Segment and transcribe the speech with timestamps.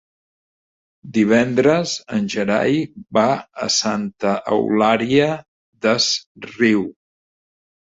[1.17, 2.79] Divendres en Gerai
[3.19, 3.27] va
[3.67, 5.31] a Santa Eulària
[5.89, 6.11] des
[6.51, 6.85] Riu.